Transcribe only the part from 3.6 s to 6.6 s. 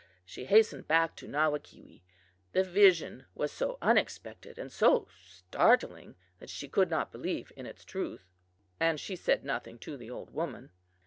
unexpected and so startling that